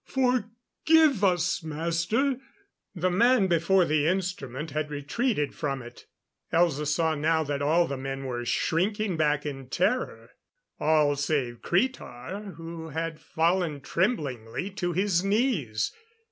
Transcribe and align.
Forgive 0.03 1.23
us, 1.23 1.61
Master." 1.61 2.37
The 2.95 3.11
man 3.11 3.45
before 3.45 3.85
the 3.85 4.07
instrument 4.07 4.71
had 4.71 4.89
retreated 4.89 5.53
from 5.53 5.83
it. 5.83 6.07
Elza 6.51 6.87
saw 6.87 7.13
now 7.13 7.43
that 7.43 7.61
all 7.61 7.85
the 7.85 7.97
men 7.99 8.25
were 8.25 8.43
shrinking 8.43 9.15
back 9.15 9.45
in 9.45 9.69
terror. 9.69 10.31
All 10.79 11.15
save 11.15 11.61
Cretar, 11.61 12.55
who 12.57 12.89
had 12.89 13.19
fallen 13.21 13.79
tremblingly 13.81 14.71
to 14.71 14.91
his 14.91 15.23
knees. 15.23 15.93